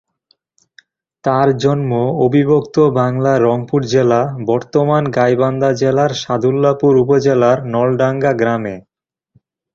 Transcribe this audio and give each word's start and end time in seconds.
তার 1.23 1.47
জন্ম 1.57 1.91
অবিভক্ত 2.25 2.75
বাংলার 2.99 3.39
রংপুর 3.41 3.81
জেলা, 3.85 4.21
বর্তমান 4.45 5.03
গাইবান্ধা 5.11 5.69
জেলার 5.73 6.11
সাদুল্লাপুর 6.15 6.93
উপজেলার 6.95 7.57
নলডাঙ্গা 7.73 8.31
গ্রামে। 8.33 8.75